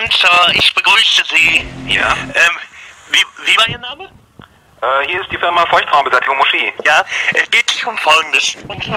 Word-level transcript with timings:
Panzer, 0.00 0.48
ich 0.54 0.74
begrüße 0.74 1.22
Sie. 1.28 1.66
Ja? 1.86 2.12
Ähm, 2.14 2.58
wie, 3.10 3.22
wie 3.44 3.56
war 3.58 3.68
Ihr 3.68 3.76
Name? 3.78 4.04
Äh, 4.80 5.06
hier 5.06 5.20
ist 5.20 5.30
die 5.30 5.36
Firma 5.36 5.66
Feuchtraumbeseitigung 5.66 6.38
Moschee. 6.38 6.72
Ja, 6.86 7.04
es 7.34 7.50
geht 7.50 7.68
sich 7.68 7.84
um 7.86 7.98
Folgendes. 7.98 8.56
Und 8.66 8.82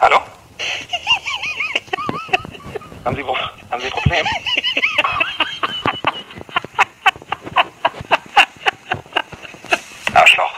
Hallo? 0.00 0.20
haben 3.04 3.16
Sie, 3.16 3.26
wo- 3.26 3.36
haben 3.36 3.80
Sie 3.80 3.86
ein 3.86 3.92
Problem? 3.92 4.24
Arschloch. 10.14 10.54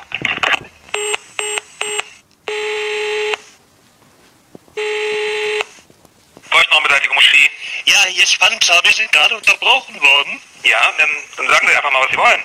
Feuchtraumbeseitigung 6.51 7.15
Moschee. 7.17 7.51
ja, 7.87 8.05
hier 8.09 8.25
ist 8.25 8.39
Panzer, 8.39 8.81
wir 8.83 8.86
sind 8.97 9.13
gerade 9.13 9.37
unterbrochen 9.37 9.95
worden. 10.01 10.41
Ja, 10.65 10.79
dann, 10.99 11.09
dann 11.37 11.47
sagen 11.49 11.69
Sie 11.69 11.77
einfach 11.77 11.93
mal, 11.93 12.01
was 12.03 12.11
Sie 12.11 12.17
wollen. 12.17 12.41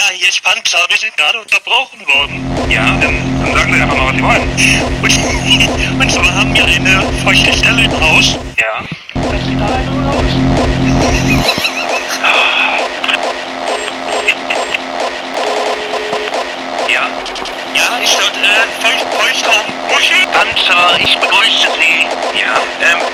Ja, 0.00 0.08
hier 0.10 0.28
ist 0.28 0.42
Panzer, 0.42 0.84
wir 0.88 0.96
sind 0.96 1.16
gerade 1.16 1.40
unterbrochen 1.40 2.06
worden. 2.06 2.70
Ja, 2.70 2.84
dann, 3.00 3.14
dann 3.42 3.54
sagen 3.54 3.72
Sie 3.72 3.80
einfach 3.80 3.96
mal, 3.96 4.08
was 4.08 4.16
Sie 4.16 4.22
wollen. 4.22 4.42
Und, 5.02 6.00
und 6.02 6.10
zwar 6.10 6.34
haben 6.34 6.54
wir 6.54 6.64
eine 6.64 7.02
feuchte 7.22 7.52
Stelle 7.52 7.84
im 7.84 8.00
Haus. 8.00 8.36
Ja. 8.58 8.82
Das 9.14 9.46
sieht 9.46 9.60
da 9.60 9.66
einer 9.66 10.10
aus. 10.10 10.34
Ja. 16.88 17.08
Ja, 17.74 17.98
ist 18.02 18.18
dort 18.18 18.36
äh, 18.36 18.66
Feucht, 18.82 19.06
Feuchtraum. 19.14 19.66
Muschi? 19.90 20.26
Panzer, 20.32 20.98
ich 20.98 21.16
begrüße 21.18 21.68
Sie. 21.78 22.06
Ja. 22.40 22.54
Ähm, 22.82 23.13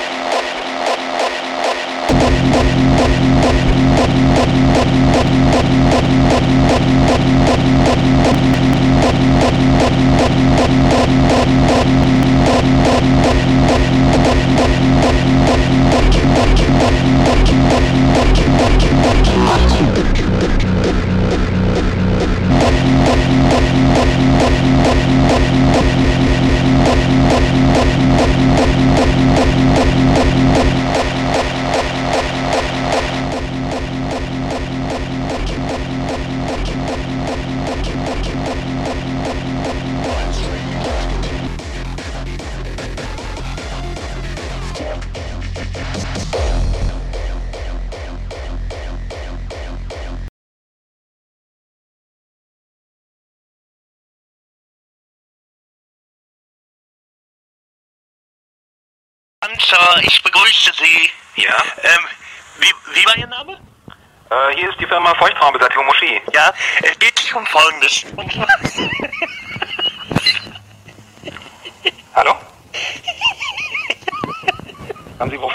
Panzer, 59.61 60.01
ich 60.03 60.21
begrüße 60.23 60.71
Sie. 60.77 61.09
Ja. 61.41 61.55
Ähm, 61.83 61.99
wie, 62.59 62.71
wie 62.99 63.05
war 63.05 63.17
Ihr 63.17 63.27
Name? 63.27 63.53
Äh, 64.29 64.55
hier 64.55 64.69
ist 64.69 64.79
die 64.79 64.85
Firma 64.85 65.13
Feuchtraumbeseitigung 65.15 65.85
Moschee. 65.85 66.21
Ja, 66.33 66.53
es 66.81 66.97
geht 66.99 67.17
sich 67.19 67.33
um 67.35 67.45
Folgendes. 67.47 68.05
Hallo? 72.15 72.35
haben 75.19 75.29
Sie, 75.31 75.39
wo- 75.39 75.51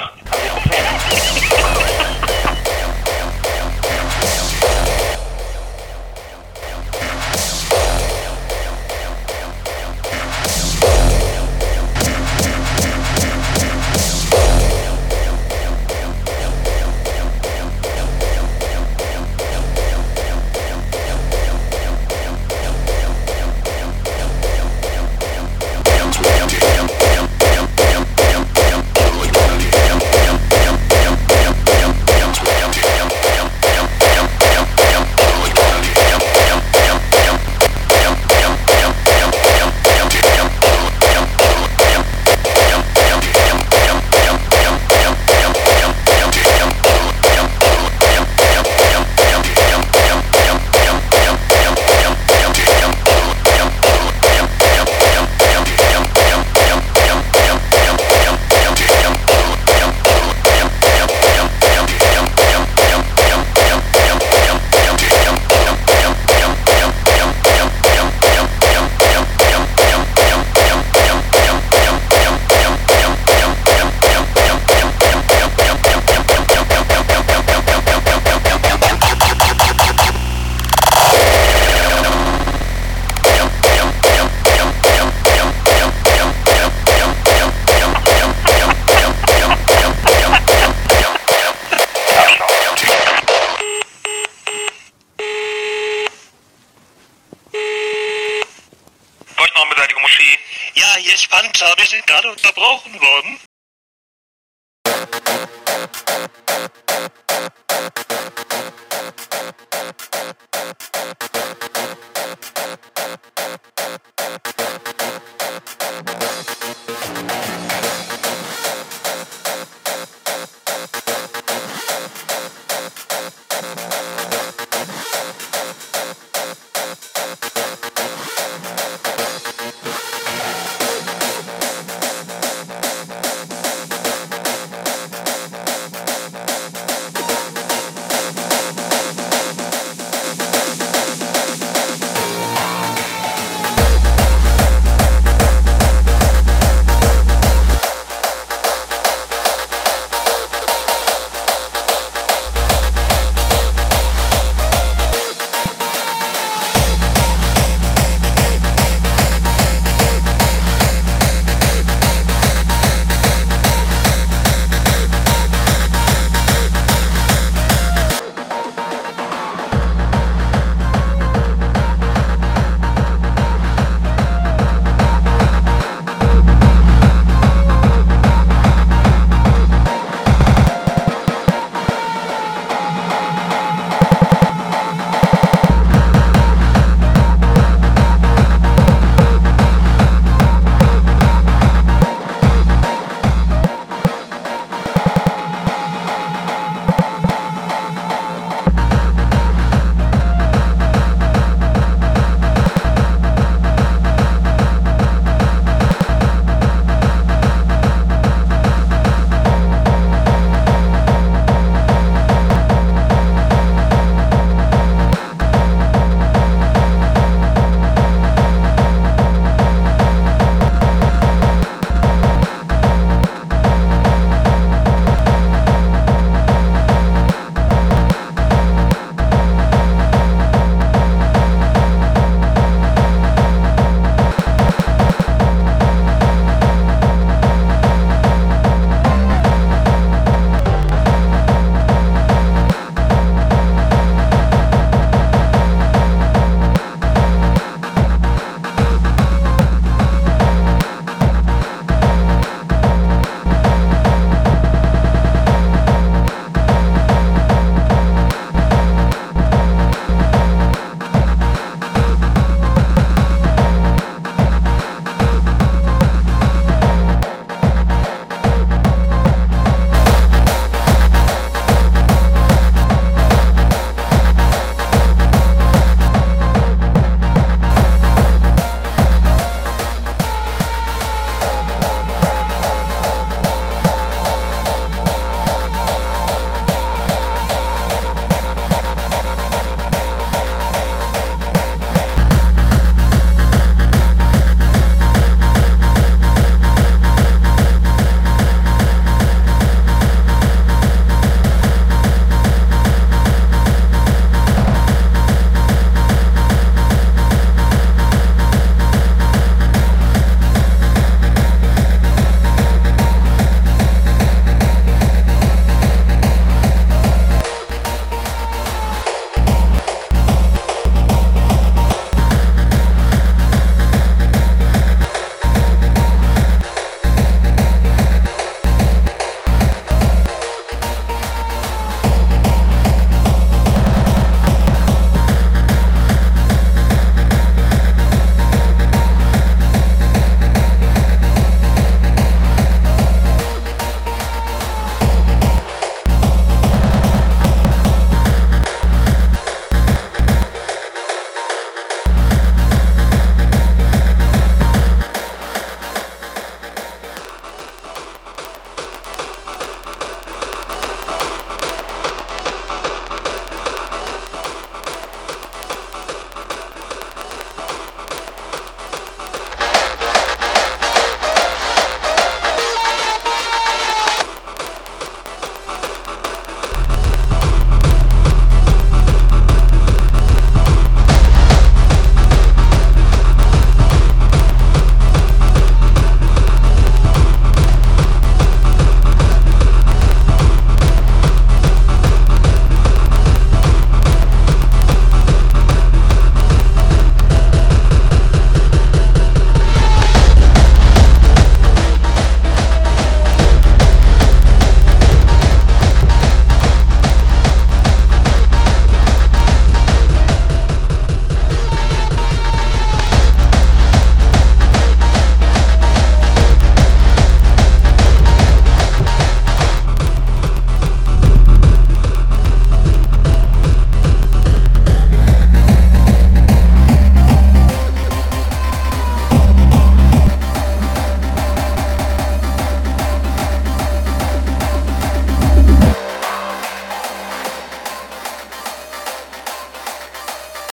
ist 101.26 101.30
Panzer, 101.30 101.74
wir 101.76 101.86
sind 101.86 102.06
gerade 102.06 102.30
unterbrochen 102.30 102.94
worden. 103.00 103.40